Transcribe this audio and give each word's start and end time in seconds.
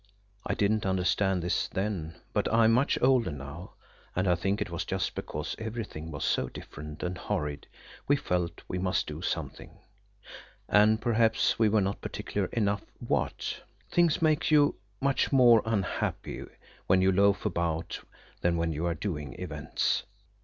I 0.47 0.55
didn't 0.55 0.83
understand 0.87 1.43
this 1.43 1.67
then, 1.67 2.15
but 2.33 2.51
I 2.51 2.65
am 2.65 2.71
much 2.71 2.97
older 3.03 3.29
now, 3.29 3.73
and 4.15 4.27
I 4.27 4.33
think 4.33 4.59
it 4.59 4.71
was 4.71 4.83
just 4.83 5.13
because 5.13 5.55
everything 5.59 6.09
was 6.09 6.23
so 6.25 6.49
different 6.49 7.03
and 7.03 7.15
horrid 7.19 7.67
we 8.07 8.15
felt 8.15 8.63
we 8.67 8.79
must 8.79 9.05
do 9.05 9.21
something; 9.21 9.77
and 10.67 10.99
perhaps 10.99 11.59
we 11.59 11.69
were 11.69 11.81
not 11.81 12.01
particular 12.01 12.47
enough 12.51 12.81
what. 12.97 13.61
Things 13.91 14.23
make 14.23 14.49
you 14.49 14.73
much 14.99 15.31
more 15.31 15.61
unhappy 15.67 16.45
when 16.87 17.03
you 17.03 17.11
loaf 17.11 17.45
about 17.45 17.99
than 18.41 18.57
when 18.57 18.71
you 18.73 18.87
are 18.87 18.95
doing 18.95 19.35
events. 19.39 20.01